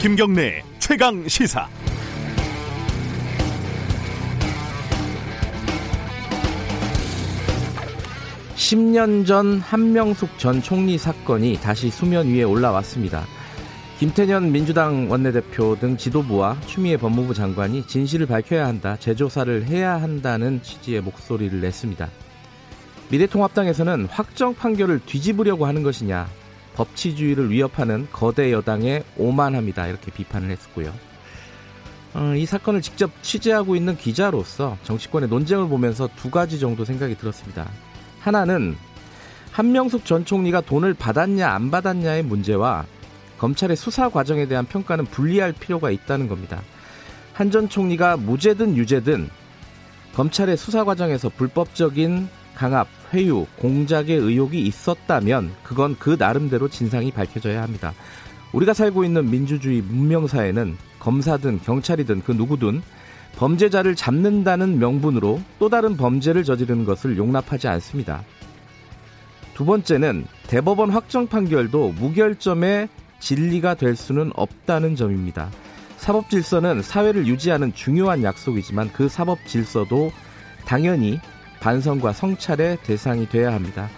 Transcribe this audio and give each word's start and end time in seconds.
김경래 0.00 0.62
최강 0.78 1.26
시사. 1.26 1.68
(10년) 8.54 9.26
전 9.26 9.58
한명숙 9.58 10.38
전 10.38 10.62
총리 10.62 10.96
사건이 10.96 11.58
다시 11.60 11.90
수면 11.90 12.28
위에 12.28 12.44
올라왔습니다. 12.44 13.24
김태년 13.98 14.52
민주당 14.52 15.10
원내대표 15.10 15.76
등 15.80 15.96
지도부와 15.96 16.56
추미애 16.68 16.96
법무부 16.96 17.34
장관이 17.34 17.88
진실을 17.88 18.26
밝혀야 18.26 18.68
한다, 18.68 18.96
재조사를 19.00 19.64
해야 19.66 20.00
한다는 20.00 20.62
취지의 20.62 21.00
목소리를 21.00 21.60
냈습니다. 21.60 22.08
미래통합당에서는 23.10 24.06
확정 24.08 24.54
판결을 24.54 25.00
뒤집으려고 25.06 25.66
하는 25.66 25.82
것이냐, 25.82 26.28
법치주의를 26.78 27.50
위협하는 27.50 28.06
거대 28.12 28.52
여당에 28.52 29.02
오만합니다. 29.16 29.88
이렇게 29.88 30.10
비판을 30.12 30.50
했었고요. 30.50 30.92
어, 32.14 32.34
이 32.36 32.46
사건을 32.46 32.80
직접 32.80 33.10
취재하고 33.20 33.76
있는 33.76 33.96
기자로서 33.96 34.78
정치권의 34.84 35.28
논쟁을 35.28 35.68
보면서 35.68 36.08
두 36.16 36.30
가지 36.30 36.58
정도 36.58 36.84
생각이 36.84 37.16
들었습니다. 37.18 37.68
하나는 38.20 38.76
한명숙 39.52 40.04
전 40.04 40.24
총리가 40.24 40.60
돈을 40.62 40.94
받았냐 40.94 41.48
안 41.50 41.70
받았냐의 41.70 42.22
문제와 42.22 42.86
검찰의 43.38 43.76
수사 43.76 44.08
과정에 44.08 44.46
대한 44.46 44.64
평가는 44.64 45.04
분리할 45.06 45.52
필요가 45.52 45.90
있다는 45.90 46.28
겁니다. 46.28 46.62
한 47.34 47.50
전 47.50 47.68
총리가 47.68 48.16
무죄든 48.16 48.76
유죄든 48.76 49.30
검찰의 50.14 50.56
수사 50.56 50.84
과정에서 50.84 51.28
불법적인 51.28 52.28
강압, 52.56 52.88
회유, 53.12 53.46
공작의 53.58 54.16
의혹이 54.16 54.60
있었다면 54.60 55.52
그건 55.62 55.96
그 55.98 56.16
나름대로 56.18 56.68
진상이 56.68 57.10
밝혀져야 57.10 57.62
합니다. 57.62 57.94
우리가 58.52 58.72
살고 58.74 59.04
있는 59.04 59.30
민주주의 59.30 59.82
문명사회는 59.82 60.76
검사든 60.98 61.60
경찰이든 61.62 62.22
그 62.22 62.32
누구든 62.32 62.82
범죄자를 63.36 63.94
잡는다는 63.94 64.78
명분으로 64.78 65.40
또 65.58 65.68
다른 65.68 65.96
범죄를 65.96 66.44
저지르는 66.44 66.84
것을 66.84 67.16
용납하지 67.16 67.68
않습니다. 67.68 68.24
두 69.54 69.64
번째는 69.64 70.26
대법원 70.46 70.90
확정 70.90 71.26
판결도 71.26 71.92
무결점의 71.92 72.88
진리가 73.20 73.74
될 73.74 73.96
수는 73.96 74.32
없다는 74.34 74.96
점입니다. 74.96 75.50
사법 75.96 76.30
질서는 76.30 76.82
사회를 76.82 77.26
유지하는 77.26 77.74
중요한 77.74 78.22
약속이지만 78.22 78.92
그 78.92 79.08
사법 79.08 79.38
질서도 79.46 80.12
당연히 80.64 81.20
반성과 81.60 82.12
성찰의 82.12 82.78
대상이 82.82 83.28
돼야 83.28 83.52
합니다. 83.52 83.88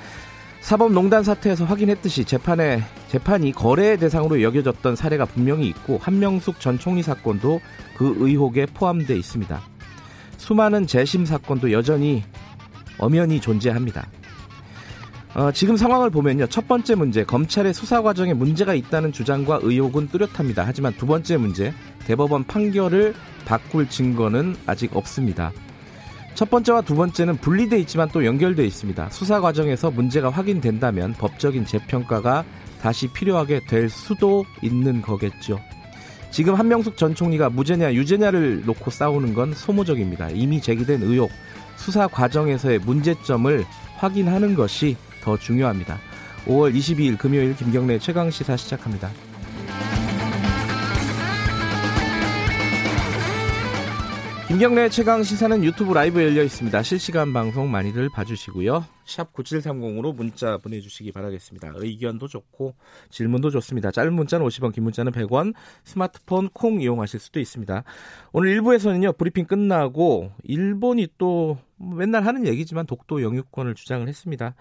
사법농단 0.61 1.23
사태에서 1.25 1.65
확인했듯이 1.65 2.25
재판에 2.25 2.83
재판이 3.09 3.53
거래의 3.53 3.99
대상으로 3.99 4.43
여겨졌던 4.43 4.95
사례가 4.95 5.25
분명히 5.25 5.67
있고 5.69 5.99
한명숙 5.99 6.61
전 6.61 6.79
총리 6.79 7.03
사건도 7.03 7.61
그 7.97 8.15
의혹에 8.19 8.67
포함돼 8.67 9.17
있습니다. 9.17 9.61
수많은 10.37 10.87
재심 10.87 11.25
사건도 11.25 11.73
여전히 11.73 12.23
엄연히 12.99 13.41
존재합니다. 13.41 14.07
어, 15.35 15.53
지금 15.53 15.77
상황을 15.77 16.11
보면요. 16.11 16.49
첫 16.49 16.67
번째 16.67 16.97
문제, 16.97 17.25
검찰의 17.25 17.73
수사 17.73 18.03
과정에 18.03 18.35
문제가 18.35 18.75
있다는 18.75 19.13
주장과 19.13 19.61
의혹은 19.63 20.09
뚜렷합니다. 20.09 20.65
하지만 20.67 20.93
두 20.97 21.07
번째 21.07 21.37
문제, 21.37 21.73
대법원 22.07 22.45
판결을 22.45 23.15
바꿀 23.45 23.89
증거는 23.89 24.57
아직 24.67 24.97
없습니다. 24.97 25.53
첫 26.35 26.49
번째와 26.49 26.83
두 26.83 26.95
번째는 26.95 27.37
분리돼 27.39 27.79
있지만 27.81 28.09
또 28.13 28.25
연결돼 28.25 28.65
있습니다. 28.65 29.11
수사 29.11 29.41
과정에서 29.41 29.91
문제가 29.91 30.31
확인된다면 30.31 31.13
법적인 31.15 31.67
재평가가 31.67 32.45
다시 32.81 33.09
필요하게 33.09 33.61
될 33.69 33.91
수도 33.91 34.45
있는 34.63 35.03
거겠죠. 35.03 35.61
지금 36.31 36.55
한명숙 36.55 36.97
전 36.97 37.15
총리가 37.15 37.51
무죄냐 37.51 37.93
유죄냐를 37.93 38.65
놓고 38.65 38.91
싸우는 38.91 39.35
건 39.35 39.53
소모적입니다. 39.53 40.31
이미 40.31 40.61
제기된 40.61 41.03
의혹, 41.03 41.31
수사 41.77 42.07
과정에서의 42.07 42.79
문제점을 42.79 43.65
확인하는 43.97 44.55
것이 44.55 44.97
더 45.23 45.37
중요합니다. 45.37 45.99
5월 46.47 46.75
22일 46.75 47.19
금요일 47.19 47.55
김경래 47.57 47.99
최강 47.99 48.31
시사 48.31 48.57
시작합니다. 48.57 49.11
김경래 54.61 54.91
최강 54.91 55.23
시사는 55.23 55.65
유튜브 55.65 55.95
라이브 55.95 56.23
열려 56.23 56.43
있습니다. 56.43 56.83
실시간 56.83 57.33
방송 57.33 57.71
많이들 57.71 58.11
봐주시고요. 58.11 58.85
샵 59.07 59.33
9730으로 59.33 60.15
문자 60.15 60.59
보내주시기 60.59 61.13
바라겠습니다. 61.13 61.73
의견도 61.77 62.29
좋고 62.29 62.75
질문도 63.09 63.49
좋습니다. 63.53 63.91
짧은 63.91 64.13
문자는 64.13 64.47
50원, 64.47 64.75
긴 64.75 64.85
문자는 64.85 65.13
100원, 65.13 65.55
스마트폰 65.85 66.51
콩 66.51 66.83
이용하실 66.83 67.21
수도 67.21 67.41
있습니다. 67.41 67.85
오늘 68.33 68.61
1부에서는요, 68.61 69.17
브리핑 69.17 69.47
끝나고 69.47 70.31
일본이 70.43 71.09
또 71.17 71.57
맨날 71.79 72.27
하는 72.27 72.47
얘기지만 72.47 72.85
독도 72.85 73.23
영유권을 73.23 73.75
주장을 73.75 74.07
했습니다. 74.07 74.55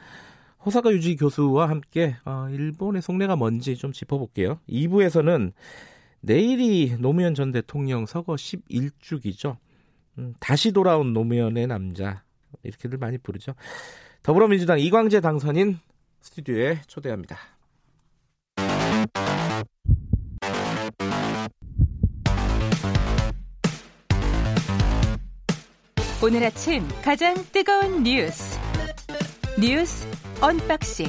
호사카 0.66 0.92
유지 0.92 1.18
교수와 1.18 1.68
함께 1.68 2.16
어, 2.24 2.48
일본의 2.50 3.02
속내가 3.02 3.36
뭔지 3.36 3.76
좀 3.76 3.92
짚어볼게요. 3.92 4.62
2부에서는 4.70 5.52
내일이 6.22 6.96
노무현 7.00 7.36
전 7.36 7.52
대통령 7.52 8.06
서거 8.06 8.36
11주기죠. 8.36 9.58
음, 10.18 10.34
다시 10.40 10.72
돌아온 10.72 11.14
노무현의 11.14 11.68
남자 11.68 12.24
이렇게들 12.64 12.98
많이 12.98 13.18
부르죠. 13.18 13.54
더불어민주당 14.24 14.80
이광재 14.80 15.22
당선인 15.22 15.80
스튜디오에 16.22 16.82
초대합니다. 16.88 17.38
오늘 26.22 26.44
아침 26.44 26.86
가장 27.02 27.34
뜨거운 27.54 28.04
뉴스 28.04 28.60
뉴스 29.58 30.06
unboxing 30.42 31.08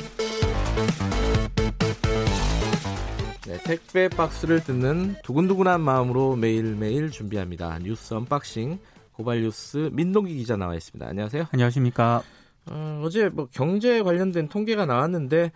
네, 3.50 3.59
택배 3.65 4.09
박스를 4.09 4.62
뜯는 4.62 5.16
두근두근한 5.25 5.81
마음으로 5.81 6.37
매일매일 6.37 7.11
준비합니다. 7.11 7.81
뉴스 7.81 8.15
unboxing 8.15 8.78
고발 9.11 9.43
뉴스 9.43 9.91
민동기 9.93 10.37
기자 10.37 10.55
나와 10.56 10.77
있습니다. 10.77 11.05
안녕하세요. 11.05 11.47
안녕하십니까. 11.50 12.22
어, 12.71 13.03
어제 13.05 13.28
뭐 13.28 13.49
경제 13.50 14.03
관련된 14.03 14.47
통계가 14.47 14.87
나왔는데 14.87 15.50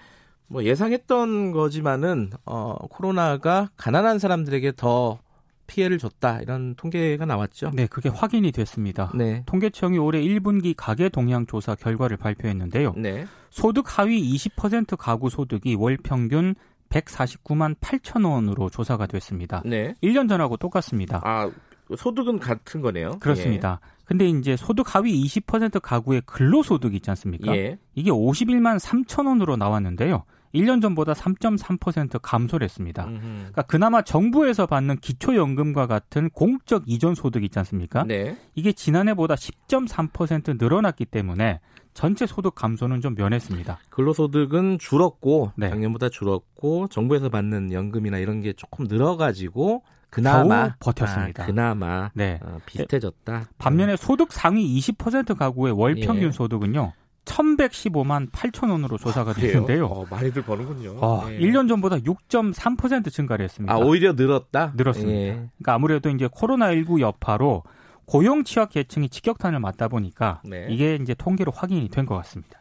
뭐 0.49 0.65
예상했던 0.65 1.53
거지만은 1.53 2.31
어, 2.45 2.75
코로나가 2.91 3.71
가난한 3.77 4.19
사람들에게 4.19 4.73
더 4.77 5.21
피해를 5.69 5.99
줬다 5.99 6.41
이런 6.41 6.75
통계가 6.75 7.27
나왔죠. 7.27 7.71
네, 7.75 7.87
그게 7.87 8.09
확인이 8.09 8.51
됐습니다. 8.51 9.13
네. 9.15 9.45
통계청이 9.47 9.99
올해 9.99 10.21
1분기 10.21 10.75
가계 10.77 11.11
동향 11.11 11.47
조사 11.47 11.77
결과를 11.77 12.17
발표했는데요. 12.17 12.95
네. 12.97 13.25
소득 13.51 13.99
하위 13.99 14.35
20% 14.35 14.97
가구 14.97 15.31
소득이 15.31 15.77
월 15.77 15.97
평균 15.97 16.57
149만 16.95 17.77
8천 17.81 18.29
원으로 18.29 18.71
조사가 18.71 19.07
됐습니다. 19.07 19.63
네. 19.65 19.95
1년 20.03 20.29
전하고 20.29 20.57
똑같습니다. 20.57 21.21
아, 21.25 21.51
소득은 21.97 22.39
같은 22.39 22.81
거네요. 22.81 23.19
그렇습니다. 23.19 23.81
예. 23.83 23.95
근데 24.05 24.29
이제 24.29 24.57
소득 24.57 24.95
하위 24.95 25.23
20% 25.25 25.81
가구의 25.81 26.23
근로소득 26.27 26.95
있지 26.95 27.11
않습니까? 27.11 27.57
예. 27.57 27.79
이게 27.95 28.11
51만 28.11 28.79
3천 28.79 29.27
원으로 29.27 29.57
나왔는데요. 29.57 30.25
1년 30.55 30.81
전보다 30.81 31.15
3.3% 31.15 32.21
감소를 32.23 32.65
했습니다. 32.65 33.07
그러니까 33.07 33.63
그나마 33.63 34.03
정부에서 34.03 34.67
받는 34.67 34.99
기초연금과 34.99 35.89
같은 35.89 36.31
공적 36.31 36.85
이전 36.87 37.17
소득 37.17 37.43
있지 37.43 37.59
않습니까? 37.59 38.05
네. 38.05 38.37
이게 38.55 38.73
지난해보다 38.73 39.35
10.3% 39.35 40.57
늘어났기 40.59 41.07
때문에 41.07 41.59
전체 41.95 42.27
소득 42.27 42.55
감소는 42.55 43.01
좀 43.01 43.15
면했습니다. 43.15 43.79
근로소득은 43.89 44.79
줄었고 44.79 45.53
네. 45.57 45.71
작년보다 45.71 46.09
줄었고 46.09 46.89
정부에서 46.89 47.29
받는 47.29 47.73
연금이나 47.73 48.19
이런 48.19 48.41
게 48.41 48.53
조금 48.53 48.87
늘어가지고 48.87 49.83
그나마 50.11 50.75
버텼습니다. 50.79 51.45
아, 51.45 51.47
그나마 51.47 52.11
네. 52.15 52.39
어, 52.43 52.59
비슷해졌다. 52.67 53.47
반면에 53.59 53.97
소득 53.97 54.33
상위 54.33 54.79
20% 54.79 55.37
가구의 55.37 55.73
월 55.73 55.95
평균 55.95 56.29
예. 56.29 56.31
소득은요. 56.33 56.93
1115만 57.25 58.31
8천 58.31 58.71
원으로 58.71 58.99
조사가 58.99 59.31
아, 59.31 59.35
됐는데요. 59.35 59.87
어, 59.87 60.07
많이들 60.11 60.43
버는군요. 60.43 60.99
어, 61.01 61.25
네. 61.29 61.39
1년 61.39 61.69
전보다 61.69 61.97
6.3% 61.97 63.11
증가를 63.11 63.45
했습니다. 63.45 63.73
아, 63.73 63.79
오히려 63.79 64.13
늘었다? 64.13 64.73
늘었습니다. 64.77 65.13
예. 65.13 65.33
그러니까 65.33 65.75
아무래도 65.75 66.11
이제 66.11 66.27
코로나19 66.29 67.01
여파로 67.01 67.63
고용 68.07 68.45
취약 68.45 68.71
계층이 68.71 69.09
직격탄을 69.09 69.59
맞다 69.61 69.89
보니까 69.89 70.41
네. 70.45 70.67
이게 70.71 70.97
이제 71.01 71.15
통계로 71.15 71.53
확인이 71.53 71.89
된 71.89 72.07
것 72.07 72.15
같습니다. 72.17 72.61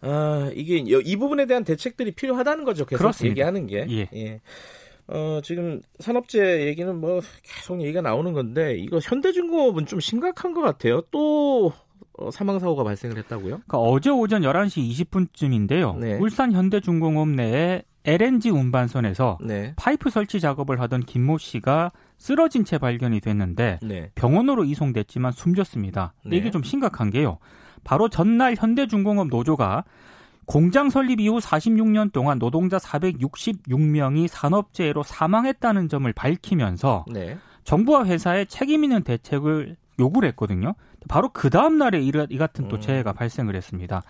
아, 0.00 0.50
이게 0.54 0.76
이 0.76 1.16
부분에 1.16 1.46
대한 1.46 1.64
대책들이 1.64 2.12
필요하다는 2.12 2.64
거죠. 2.64 2.84
계속 2.86 2.98
그렇습니다. 2.98 3.30
얘기하는 3.32 3.66
게. 3.66 3.86
예. 3.90 4.08
예. 4.14 4.40
어, 5.08 5.40
지금 5.42 5.80
산업재 5.98 6.66
얘기는 6.66 6.94
뭐 7.00 7.20
계속 7.42 7.80
얘기가 7.80 8.02
나오는 8.02 8.32
건데 8.32 8.76
이거 8.76 8.98
현대중공업은 9.02 9.86
좀 9.86 9.98
심각한 10.00 10.52
것 10.52 10.60
같아요. 10.60 11.00
또 11.10 11.72
어, 12.18 12.30
사망 12.30 12.58
사고가 12.58 12.84
발생을 12.84 13.16
했다고요? 13.16 13.46
그러니까 13.66 13.78
어제 13.78 14.10
오전 14.10 14.42
11시 14.42 15.06
20분쯤인데요. 15.06 15.96
네. 15.98 16.14
울산 16.18 16.52
현대중공업 16.52 17.28
내에 17.30 17.82
LNG 18.08 18.50
운반선에서 18.50 19.38
네. 19.42 19.74
파이프 19.76 20.08
설치 20.08 20.40
작업을 20.40 20.80
하던 20.80 21.00
김모 21.00 21.36
씨가 21.36 21.92
쓰러진 22.16 22.64
채 22.64 22.78
발견이 22.78 23.20
됐는데 23.20 23.78
네. 23.82 24.10
병원으로 24.14 24.64
이송됐지만 24.64 25.32
숨졌습니다. 25.32 26.14
네. 26.24 26.36
이게 26.36 26.50
좀 26.50 26.62
심각한 26.62 27.10
게요. 27.10 27.38
바로 27.84 28.08
전날 28.08 28.54
현대중공업 28.56 29.28
노조가 29.28 29.84
공장 30.46 30.88
설립 30.88 31.20
이후 31.20 31.38
46년 31.38 32.10
동안 32.10 32.38
노동자 32.38 32.78
466명이 32.78 34.26
산업재해로 34.28 35.02
사망했다는 35.02 35.88
점을 35.88 36.10
밝히면서 36.10 37.04
네. 37.12 37.36
정부와 37.64 38.06
회사에 38.06 38.46
책임 38.46 38.84
있는 38.84 39.02
대책을 39.02 39.76
요구를 40.00 40.30
했거든요. 40.30 40.74
바로 41.08 41.28
그 41.28 41.50
다음 41.50 41.76
날에 41.76 42.00
이 42.00 42.10
같은 42.38 42.68
또 42.68 42.76
음. 42.76 42.80
재해가 42.80 43.12
발생을 43.12 43.54
했습니다. 43.54 44.02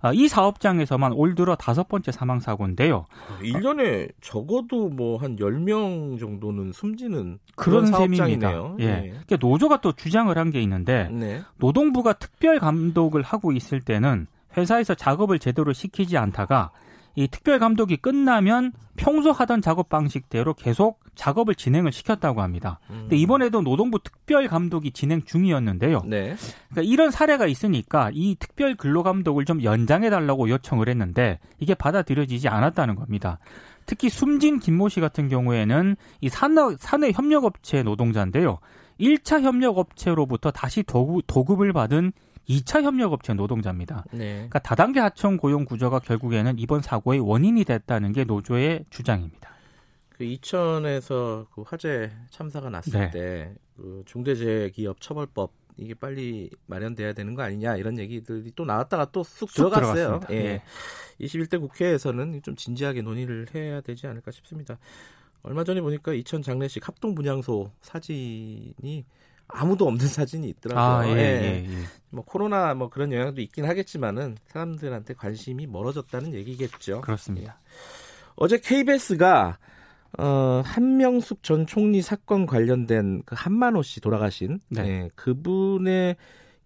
아, 0.00 0.12
이 0.12 0.28
사업장에서만 0.28 1.12
올 1.12 1.34
들어 1.34 1.56
다섯 1.56 1.88
번째 1.88 2.12
사망 2.12 2.40
사고인데요. 2.40 3.06
1년에 3.42 4.10
적어도 4.20 4.88
뭐 4.88 5.16
한 5.16 5.36
10명 5.36 6.18
정도는 6.20 6.72
숨지는 6.72 7.38
그런, 7.56 7.86
그런 7.86 8.00
셈입니다. 8.16 8.52
예. 8.80 8.86
네. 8.86 9.00
그러니까 9.10 9.36
노조가 9.40 9.80
또 9.80 9.92
주장을 9.92 10.36
한 10.36 10.46
게 10.50 10.60
있는데 10.62 11.08
네. 11.10 11.42
노동부가 11.56 12.12
특별 12.12 12.58
감독을 12.60 13.22
하고 13.22 13.50
있을 13.52 13.80
때는 13.80 14.26
회사에서 14.56 14.94
작업을 14.94 15.38
제대로 15.38 15.72
시키지 15.72 16.16
않다가 16.16 16.70
이 17.16 17.26
특별 17.28 17.58
감독이 17.58 17.96
끝나면 17.96 18.72
평소 19.06 19.30
하던 19.30 19.62
작업 19.62 19.88
방식대로 19.88 20.52
계속 20.52 20.98
작업을 21.14 21.54
진행을 21.54 21.92
시켰다고 21.92 22.42
합니다. 22.42 22.80
음. 22.90 23.02
근데 23.02 23.16
이번에도 23.16 23.62
노동부 23.62 24.00
특별 24.02 24.48
감독이 24.48 24.90
진행 24.90 25.22
중이었는데요. 25.22 26.02
네. 26.06 26.34
그러니까 26.70 26.82
이런 26.82 27.12
사례가 27.12 27.46
있으니까 27.46 28.10
이 28.12 28.34
특별 28.40 28.74
근로 28.74 29.04
감독을 29.04 29.44
좀 29.44 29.62
연장해 29.62 30.10
달라고 30.10 30.48
요청을 30.48 30.88
했는데 30.88 31.38
이게 31.60 31.72
받아들여지지 31.74 32.48
않았다는 32.48 32.96
겁니다. 32.96 33.38
특히 33.86 34.08
숨진 34.08 34.58
김모 34.58 34.88
씨 34.88 34.98
같은 34.98 35.28
경우에는 35.28 35.94
이 36.20 36.28
산업 36.28 36.74
산해 36.80 37.12
협력업체 37.14 37.84
노동자인데요. 37.84 38.58
1차 39.00 39.40
협력업체로부터 39.40 40.50
다시 40.50 40.82
도급, 40.82 41.22
도급을 41.28 41.72
받은 41.72 42.10
2차 42.48 42.82
협력업체 42.82 43.34
노동자입니다. 43.34 44.04
네. 44.12 44.34
그러니까 44.34 44.58
다단계 44.60 45.00
하청 45.00 45.36
고용 45.36 45.64
구조가 45.64 46.00
결국에는 46.00 46.58
이번 46.58 46.82
사고의 46.82 47.20
원인이 47.20 47.64
됐다는 47.64 48.12
게 48.12 48.24
노조의 48.24 48.84
주장입니다. 48.90 49.50
그 50.10 50.24
이천에서 50.24 51.46
그 51.52 51.62
화재 51.62 52.10
참사가 52.30 52.70
났을 52.70 52.92
네. 52.92 53.10
때그 53.10 54.04
중대재해기업 54.06 55.00
처벌법 55.00 55.52
이게 55.76 55.92
빨리 55.92 56.48
마련돼야 56.66 57.12
되는 57.12 57.34
거 57.34 57.42
아니냐 57.42 57.76
이런 57.76 57.98
얘기들이 57.98 58.52
또 58.56 58.64
나왔다가 58.64 59.06
또쑥 59.06 59.52
들어갔어요. 59.52 60.20
예. 60.30 60.34
예. 60.36 60.62
21대 61.20 61.60
국회에서는 61.60 62.40
좀 62.42 62.56
진지하게 62.56 63.02
논의를 63.02 63.46
해야 63.54 63.82
되지 63.82 64.06
않을까 64.06 64.30
싶습니다. 64.30 64.78
얼마 65.42 65.64
전에 65.64 65.80
보니까 65.80 66.12
이천 66.14 66.42
장례식 66.42 66.86
합동 66.88 67.14
분향소 67.14 67.70
사진이 67.82 69.04
아무도 69.48 69.86
없는 69.86 70.06
사진이 70.06 70.48
있더라고요. 70.48 71.12
아, 71.12 71.16
예, 71.16 71.20
예, 71.20 71.66
예. 71.66 71.72
예. 71.72 71.84
뭐 72.10 72.24
코로나 72.24 72.74
뭐 72.74 72.88
그런 72.88 73.12
영향도 73.12 73.40
있긴 73.40 73.64
하겠지만은 73.64 74.36
사람들한테 74.48 75.14
관심이 75.14 75.66
멀어졌다는 75.66 76.34
얘기겠죠. 76.34 77.00
그렇습니다. 77.02 77.52
예. 77.52 77.76
어제 78.36 78.58
KBS가 78.58 79.58
어, 80.18 80.62
한명숙 80.64 81.42
전 81.42 81.66
총리 81.66 82.02
사건 82.02 82.46
관련된 82.46 83.22
그 83.26 83.34
한만호 83.38 83.82
씨 83.82 84.00
돌아가신 84.00 84.60
네. 84.68 84.82
네, 84.82 85.10
그분의 85.14 86.16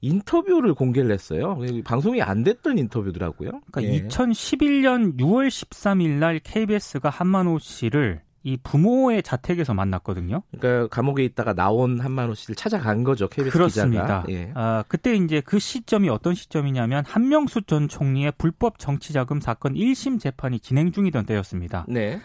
인터뷰를 0.02 0.74
공개를 0.74 1.12
했어요. 1.12 1.58
방송이 1.84 2.22
안 2.22 2.42
됐던 2.42 2.78
인터뷰더라고요. 2.78 3.60
그러니까 3.70 3.82
예. 3.82 4.06
2011년 4.06 5.18
6월 5.18 5.48
13일 5.48 6.18
날 6.18 6.38
KBS가 6.38 7.10
한만호 7.10 7.58
씨를 7.58 8.22
이 8.42 8.56
부모의 8.56 9.22
자택에서 9.22 9.74
만났거든요. 9.74 10.42
그러니까 10.58 10.88
감옥에 10.88 11.24
있다가 11.24 11.52
나온 11.52 12.00
한만호 12.00 12.34
씨를 12.34 12.54
찾아간 12.54 13.04
거죠. 13.04 13.28
KBS 13.28 13.52
그렇습니다. 13.52 14.22
기자가. 14.22 14.24
예. 14.30 14.50
아, 14.54 14.82
그때 14.88 15.14
이제 15.14 15.42
그 15.42 15.58
시점이 15.58 16.08
어떤 16.08 16.34
시점이냐면 16.34 17.04
한명수 17.06 17.62
전 17.62 17.88
총리의 17.88 18.32
불법 18.38 18.78
정치자금 18.78 19.40
사건 19.40 19.74
1심 19.74 20.18
재판이 20.18 20.60
진행 20.60 20.90
중이던 20.90 21.26
때였습니다. 21.26 21.84
네. 21.88 22.18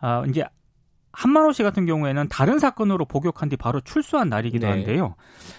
아, 0.00 0.24
이제 0.28 0.44
한만호 1.12 1.52
씨 1.52 1.62
같은 1.62 1.86
경우에는 1.86 2.28
다른 2.28 2.58
사건으로 2.58 3.04
복역한 3.06 3.48
뒤 3.48 3.56
바로 3.56 3.80
출소한 3.80 4.28
날이기도 4.28 4.66
네. 4.66 4.72
한데요. 4.72 5.14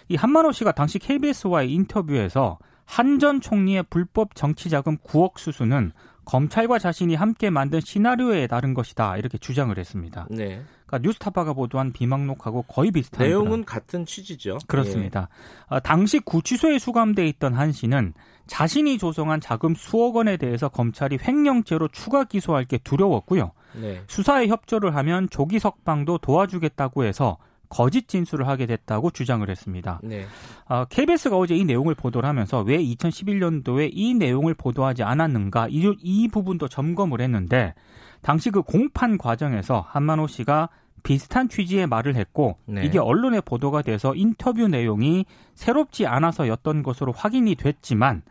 이 0.10 0.16
한만호 0.16 0.52
씨가 0.52 0.74
당시 0.74 1.00
KBS와의 1.00 1.72
인터뷰에서 1.74 2.60
한 2.86 3.18
전 3.20 3.40
총리의 3.42 3.86
불법 3.90 4.36
정치자금 4.36 4.98
9억 4.98 5.38
수수는 5.38 5.92
검찰과 6.26 6.80
자신이 6.80 7.16
함께 7.16 7.50
만든 7.50 7.80
시나리오에 7.82 8.48
다른 8.48 8.74
것이다 8.74 9.18
이렇게 9.18 9.38
주장을 9.38 9.78
했습니다. 9.78 10.28
네. 10.30 10.64
그러니까 10.86 11.08
뉴스타파가 11.08 11.54
보도한 11.54 11.92
비망록하고 11.92 12.64
거의 12.64 12.92
비슷한 12.92 13.28
내용은 13.28 13.50
그런. 13.50 13.66
같은 13.66 14.06
취지죠. 14.06 14.60
그렇습니다. 14.68 15.28
예. 15.72 15.76
어, 15.76 15.80
당시 15.80 16.20
구치소에 16.20 16.80
수감돼 16.80 17.28
있던 17.28 17.54
한 17.54 17.72
씨는 17.72 18.14
자신이 18.48 18.98
조성한 18.98 19.42
자금 19.42 19.74
수억 19.76 20.16
원에 20.16 20.38
대해서 20.38 20.70
검찰이 20.70 21.18
횡령죄로 21.22 21.88
추가 21.90 22.24
기소할 22.24 22.66
게 22.66 22.78
두려웠고요. 22.78 23.52
네. 23.82 24.02
수사에 24.08 24.48
협조를 24.48 24.96
하면 24.96 25.30
조기 25.30 25.60
석방도 25.60 26.20
도와주겠다고 26.20 27.06
해서 27.06 27.38
거짓 27.70 28.08
진술을 28.08 28.48
하게 28.48 28.66
됐다고 28.66 29.12
주장을 29.12 29.48
했습니다. 29.50 30.00
네. 30.04 30.26
어, 30.68 30.86
KBS가 30.86 31.38
어제 31.38 31.56
이 31.56 31.66
내용을 31.66 31.96
보도를 31.96 32.28
하면서 32.28 32.62
왜 32.62 32.78
2011년도에 32.78 33.90
이 33.92 34.14
내용을 34.14 34.54
보도하지 34.54 35.04
않았는가 35.04 35.68
이, 35.70 35.92
이 36.02 36.28
부분도 36.28 36.68
점검을 36.68 37.22
했는데 37.22 37.74
당시 38.22 38.52
그 38.52 38.62
공판 38.62 39.18
과정에서 39.18 39.86
한만호 39.88 40.28
씨가 40.28 40.70
비슷한 41.04 41.50
취지의 41.50 41.88
말을 41.88 42.16
했고 42.16 42.58
네. 42.66 42.86
이게 42.86 42.98
언론에 42.98 43.42
보도가 43.42 43.82
돼서 43.82 44.16
인터뷰 44.16 44.68
내용이 44.68 45.26
새롭지 45.54 46.08
않아서였던 46.08 46.84
것으로 46.84 47.12
확인이 47.12 47.56
됐지만 47.56 48.22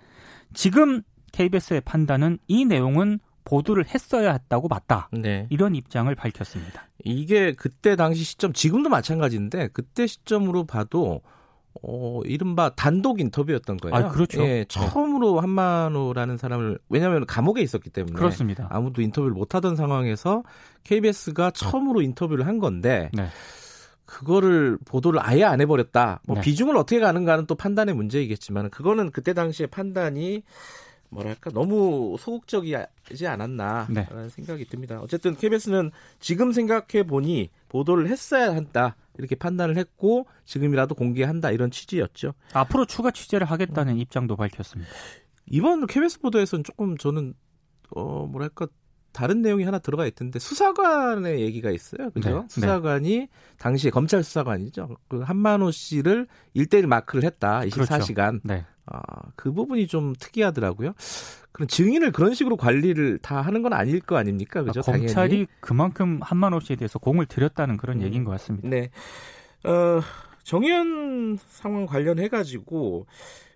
지금 0.55 1.03
KBS의 1.33 1.83
판단은 1.83 2.39
이 2.47 2.65
내용은 2.65 3.21
보도를 3.45 3.87
했어야 3.87 4.33
했다고 4.33 4.69
맞다. 4.69 5.09
네. 5.13 5.47
이런 5.51 5.75
입장을 5.75 6.13
밝혔습니다. 6.15 6.89
이게 7.05 7.53
그때 7.53 7.97
당시 7.97 8.25
시점, 8.25 8.53
지금도 8.53 8.89
마찬가지인데 8.89 9.69
그때 9.73 10.07
시점으로 10.07 10.65
봐도 10.65 11.21
어, 11.83 12.21
이른바 12.25 12.71
단독 12.71 13.21
인터뷰였던 13.21 13.79
거예요. 13.79 13.95
아, 13.95 14.09
그렇죠. 14.11 14.43
예, 14.43 14.65
처음으로 14.69 15.41
한만호라는 15.41 16.37
사람을 16.37 16.79
왜냐하면 16.89 17.27
감옥에 17.27 17.63
있었기 17.63 17.91
때문에 17.91 18.15
그렇습니다. 18.15 18.69
아무도 18.71 19.01
인터뷰를 19.01 19.33
못 19.33 19.55
하던 19.55 19.77
상황에서 19.77 20.43
KBS가 20.85 21.51
처음으로 21.53 22.03
인터뷰를 22.03 22.47
한 22.47 22.59
건데 22.59 23.11
네. 23.15 23.27
그거를 24.05 24.77
보도를 24.85 25.21
아예 25.23 25.45
안 25.45 25.61
해버렸다. 25.61 26.21
뭐 26.27 26.37
네. 26.37 26.43
비중을 26.43 26.77
어떻게 26.77 27.01
가는가는 27.01 27.47
또 27.47 27.55
판단의 27.55 27.95
문제이겠지만 27.95 28.69
그거는 28.71 29.11
그때 29.11 29.33
당시의 29.33 29.69
판단이 29.69 30.43
뭐랄까 31.13 31.51
너무 31.51 32.17
소극적이지 32.19 33.27
않았나라는 33.27 33.95
네. 33.95 34.29
생각이 34.31 34.65
듭니다. 34.65 34.99
어쨌든 35.01 35.37
KBS는 35.37 35.91
지금 36.21 36.53
생각해 36.53 37.07
보니 37.07 37.51
보도를 37.69 38.09
했어야 38.09 38.55
한다 38.55 38.97
이렇게 39.19 39.35
판단을 39.37 39.77
했고 39.77 40.27
지금이라도 40.47 40.95
공개한다 40.95 41.51
이런 41.51 41.71
취지였죠. 41.71 42.33
앞으로 42.55 42.87
추가 42.87 43.11
취재를 43.11 43.47
하겠다는 43.47 43.95
음. 43.95 43.99
입장도 43.99 44.37
밝혔습니다. 44.37 44.91
이번 45.47 45.87
KBS 45.87 46.21
보도에서는 46.21 46.65
조금 46.65 46.97
저는 46.97 47.35
어 47.95 48.27
뭐랄까 48.27 48.67
다른 49.13 49.43
내용이 49.43 49.65
하나 49.65 49.79
들어가 49.79 50.07
있던데 50.07 50.39
수사관의 50.39 51.41
얘기가 51.43 51.71
있어요. 51.71 52.11
그죠? 52.11 52.41
네. 52.41 52.47
수사관이 52.49 53.19
네. 53.19 53.29
당시에 53.59 53.91
검찰 53.91 54.25
수사관이죠. 54.25 54.97
그 55.09 55.21
한만호 55.21 55.71
씨를 55.71 56.27
1대1 56.57 56.87
마크를 56.87 57.25
했다. 57.25 57.61
24시간. 57.61 58.41
그렇죠. 58.41 58.41
네. 58.45 58.65
아, 58.87 59.01
그 59.37 59.53
부분이 59.53 59.87
좀 59.87 60.15
특이하더라고요. 60.19 60.95
그럼 61.53 61.69
증인을 61.69 62.13
그런 62.13 62.35
식으로 62.35 62.57
관리를 62.57 63.19
다 63.19 63.41
하는 63.41 63.63
건 63.63 63.73
아닐 63.73 64.01
거 64.01 64.17
아닙니까? 64.17 64.63
그죠? 64.63 64.81
아, 64.81 64.83
검찰이 64.83 65.31
당연히. 65.31 65.47
그만큼 65.61 66.21
한만호 66.23 66.61
씨에 66.61 66.77
대해서 66.77 66.99
공을 66.99 67.27
들였다는 67.27 67.77
그런 67.77 67.99
음. 67.99 68.03
얘기인 68.03 68.25
것 68.25 68.31
같습니다. 68.33 68.69
네. 68.69 68.91
어, 69.65 70.01
정의연 70.43 71.39
상황 71.47 71.87
관련해 71.87 72.29
가지고 72.29 73.07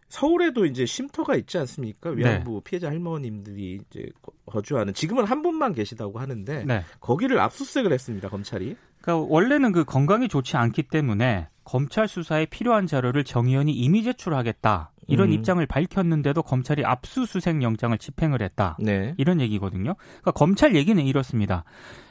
서울에도 0.08 0.66
이제 0.66 0.86
쉼터가 0.86 1.34
있지 1.36 1.58
않습니까? 1.58 2.10
위안부 2.10 2.50
네. 2.52 2.60
피해자 2.64 2.88
할머님들이 2.88 3.80
이제 3.90 4.08
거주하는 4.46 4.94
지금은 4.94 5.24
한 5.24 5.42
분만 5.42 5.72
계시다고 5.72 6.20
하는데 6.20 6.64
네. 6.64 6.84
거기를 7.00 7.40
압수수색을 7.40 7.92
했습니다 7.92 8.28
검찰이. 8.28 8.76
그러니까 9.00 9.26
원래는 9.28 9.72
그 9.72 9.84
건강이 9.84 10.28
좋지 10.28 10.56
않기 10.56 10.84
때문에 10.84 11.48
검찰 11.64 12.06
수사에 12.06 12.46
필요한 12.46 12.86
자료를 12.86 13.24
정의연이 13.24 13.72
이미 13.72 14.04
제출하겠다 14.04 14.92
이런 15.06 15.28
음. 15.28 15.32
입장을 15.32 15.64
밝혔는데도 15.66 16.42
검찰이 16.42 16.84
압수수색 16.84 17.62
영장을 17.62 17.96
집행을 17.96 18.42
했다 18.42 18.76
네. 18.80 19.14
이런 19.16 19.40
얘기거든요. 19.40 19.94
그러니까 19.94 20.32
검찰 20.32 20.74
얘기는 20.74 21.02
이렇습니다. 21.04 21.64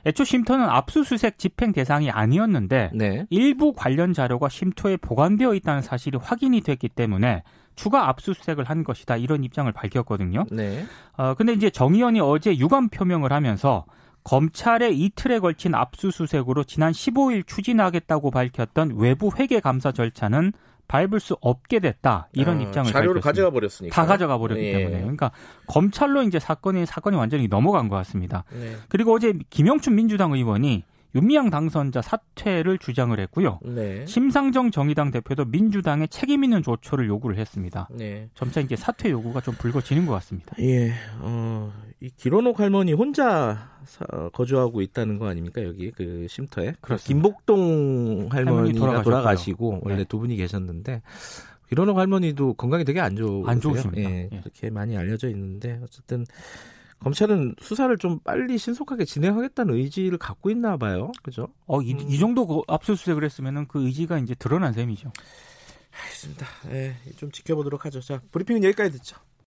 애초 0.05 0.23
쉼터는 0.23 0.65
압수수색 0.69 1.37
집행 1.37 1.71
대상이 1.71 2.11
아니었는데 2.11 2.91
네. 2.93 3.25
일부 3.29 3.73
관련 3.73 4.13
자료가 4.13 4.49
쉼터에 4.49 4.97
보관되어 4.97 5.53
있다는 5.55 5.81
사실이 5.81 6.17
확인이 6.21 6.61
됐기 6.61 6.89
때문에 6.89 7.43
추가 7.75 8.07
압수수색을 8.09 8.63
한 8.65 8.83
것이다 8.83 9.17
이런 9.17 9.43
입장을 9.43 9.71
밝혔거든요. 9.71 10.45
네. 10.51 10.85
어 11.17 11.33
근데 11.33 11.53
이제 11.53 11.69
정의연이 11.69 12.21
어제 12.21 12.57
유감 12.57 12.89
표명을 12.89 13.33
하면서 13.33 13.85
검찰의 14.23 14.99
이틀에 14.99 15.39
걸친 15.39 15.75
압수수색으로 15.75 16.63
지난 16.63 16.91
15일 16.91 17.45
추진하겠다고 17.45 18.31
밝혔던 18.31 18.95
외부 18.97 19.29
회계 19.37 19.59
감사 19.59 19.91
절차는 19.91 20.51
밟을 20.87 21.19
수 21.19 21.35
없게 21.41 21.79
됐다 21.79 22.29
이런 22.33 22.59
아, 22.59 22.61
입장을 22.61 22.91
자료를 22.91 23.21
밝혔습니다. 23.21 23.29
가져가 23.29 23.51
버렸으니까 23.51 23.95
다 23.95 24.07
가져가 24.07 24.37
버렸기 24.37 24.63
예. 24.63 24.73
때문에 24.73 24.99
그러니까 25.01 25.31
검찰로 25.67 26.23
이제 26.23 26.39
사건이 26.39 26.85
사건이 26.85 27.15
완전히 27.17 27.47
넘어간 27.47 27.89
것 27.89 27.95
같습니다. 27.97 28.43
네. 28.51 28.75
그리고 28.89 29.13
어제 29.13 29.33
김영춘 29.49 29.95
민주당 29.95 30.33
의원이 30.33 30.83
윤미향 31.15 31.49
당선자 31.49 32.01
사퇴를 32.01 32.77
주장을 32.77 33.17
했고요. 33.17 33.59
네. 33.63 34.05
심상정 34.05 34.69
정의당 34.71 35.11
대표도 35.11 35.45
민주당의 35.45 36.09
책임 36.09 36.43
있는 36.43 36.61
조처를 36.61 37.07
요구를 37.07 37.37
했습니다. 37.37 37.87
네. 37.89 38.27
점차 38.35 38.59
이제 38.59 38.75
사퇴 38.75 39.09
요구가 39.11 39.39
좀 39.39 39.55
불거지는 39.55 40.05
것 40.05 40.13
같습니다. 40.15 40.53
예, 40.59 40.91
어, 41.21 41.71
이 42.05 42.09
기로녹 42.17 42.59
할머니 42.59 42.93
혼자 42.93 43.71
사, 43.85 44.05
거주하고 44.31 44.81
있다는 44.81 45.17
거 45.17 45.27
아닙니까 45.27 45.63
여기 45.63 45.89
그 45.89 46.27
쉼터에? 46.29 46.75
그렇습니다. 46.79 47.07
김복동 47.07 48.27
할머니가 48.29 49.01
돌아가시고 49.01 49.79
원래 49.81 49.97
네. 49.97 50.03
두 50.03 50.19
분이 50.19 50.35
계셨는데 50.35 51.01
기로녹 51.67 51.97
할머니도 51.97 52.53
건강이 52.53 52.85
되게 52.85 52.99
안 52.99 53.15
좋으세요. 53.15 53.47
안 53.47 53.59
좋으십니다. 53.59 54.07
예, 54.07 54.29
예. 54.31 54.39
그렇게 54.39 54.69
많이 54.69 54.95
알려져 54.95 55.29
있는데 55.29 55.79
어쨌든 55.81 56.25
검찰은 56.99 57.55
수사를 57.59 57.97
좀 57.97 58.19
빨리 58.19 58.59
신속하게 58.59 59.05
진행하겠다는 59.05 59.73
의지를 59.73 60.19
갖고 60.19 60.51
있나 60.51 60.77
봐요. 60.77 61.11
그죠? 61.23 61.47
어, 61.65 61.81
이, 61.81 61.93
음. 61.93 61.99
이 62.07 62.19
정도 62.19 62.45
그 62.45 62.61
압수수색을 62.67 63.23
했으면은 63.23 63.67
그 63.67 63.83
의지가 63.83 64.19
이제 64.19 64.35
드러난 64.35 64.73
셈이죠. 64.73 65.11
알겠습니다. 66.03 66.45
예, 66.69 66.95
좀 67.17 67.31
지켜보도록 67.31 67.85
하죠. 67.85 67.99
자, 67.99 68.21
브리핑은 68.31 68.63
여기까지 68.63 68.91
듣죠. 68.99 69.17